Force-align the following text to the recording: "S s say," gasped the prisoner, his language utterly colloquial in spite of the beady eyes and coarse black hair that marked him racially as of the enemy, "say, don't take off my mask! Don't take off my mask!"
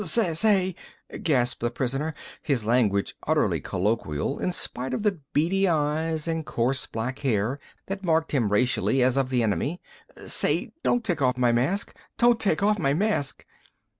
"S 0.01 0.17
s 0.17 0.39
say," 0.39 0.73
gasped 1.21 1.59
the 1.59 1.69
prisoner, 1.69 2.15
his 2.41 2.65
language 2.65 3.15
utterly 3.27 3.61
colloquial 3.61 4.39
in 4.39 4.51
spite 4.51 4.95
of 4.95 5.03
the 5.03 5.19
beady 5.31 5.67
eyes 5.67 6.27
and 6.27 6.43
coarse 6.43 6.87
black 6.87 7.19
hair 7.19 7.59
that 7.85 8.03
marked 8.03 8.31
him 8.31 8.51
racially 8.51 9.03
as 9.03 9.15
of 9.15 9.29
the 9.29 9.43
enemy, 9.43 9.79
"say, 10.25 10.71
don't 10.81 11.03
take 11.03 11.21
off 11.21 11.37
my 11.37 11.51
mask! 11.51 11.95
Don't 12.17 12.39
take 12.39 12.63
off 12.63 12.79
my 12.79 12.95
mask!" 12.95 13.45